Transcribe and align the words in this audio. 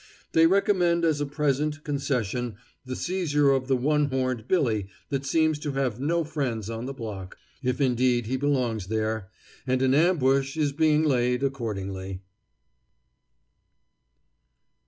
They 0.31 0.47
recommend 0.47 1.05
as 1.05 1.21
a 1.21 1.27
present 1.27 1.83
concession 1.83 2.55
the 2.83 2.95
seizure 2.95 3.51
of 3.51 3.67
the 3.67 3.77
one 3.77 4.05
horned 4.05 4.47
Billy 4.47 4.87
that 5.09 5.27
seems 5.27 5.59
to 5.59 5.73
have 5.73 5.99
no 5.99 6.23
friends 6.23 6.71
on 6.71 6.87
the 6.87 6.93
block, 6.95 7.37
if 7.61 7.79
indeed 7.79 8.25
he 8.25 8.35
belongs 8.35 8.87
there, 8.87 9.29
and 9.67 9.79
an 9.83 9.93
ambush 9.93 10.57
is 10.57 10.71
being 10.71 11.03
laid 11.03 11.43
accordingly. 11.43 12.23